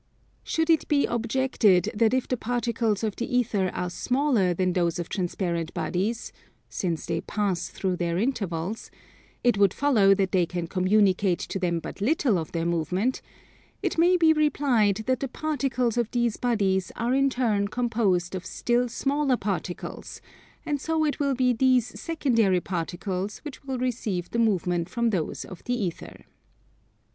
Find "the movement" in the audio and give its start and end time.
24.31-24.89